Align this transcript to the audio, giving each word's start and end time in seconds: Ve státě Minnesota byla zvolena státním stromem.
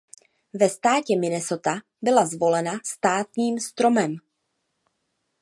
Ve 0.53 0.69
státě 0.69 1.19
Minnesota 1.19 1.75
byla 2.01 2.25
zvolena 2.25 2.71
státním 2.85 3.59
stromem. 3.59 4.15